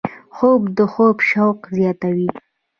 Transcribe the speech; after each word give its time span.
خوب 0.35 0.61
د 0.77 0.79
خوب 0.93 1.17
شوق 1.29 1.59
زیاتوي 1.77 2.29